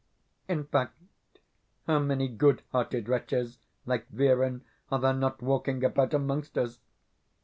In 0.47 0.63
fact, 0.63 0.97
how 1.85 1.99
many 1.99 2.27
good 2.27 2.63
hearted 2.71 3.07
wretches 3.07 3.59
like 3.85 4.09
Virin 4.09 4.63
are 4.91 4.97
there 4.97 5.13
not 5.13 5.43
walking 5.43 5.83
about 5.83 6.15
amongst 6.15 6.57
us? 6.57 6.79